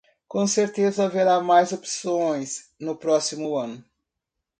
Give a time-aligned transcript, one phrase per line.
[0.27, 3.85] Com certeza haverá mais opções no próximo ano.